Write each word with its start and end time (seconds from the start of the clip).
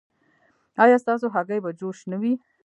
ایا 0.83 0.97
ستاسو 1.03 1.27
هګۍ 1.35 1.59
به 1.63 1.69
جوش 1.79 1.97
نه 2.11 2.17
وي؟ 2.21 2.33